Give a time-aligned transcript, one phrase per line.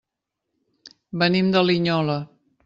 [1.25, 2.17] Venim de Linyola.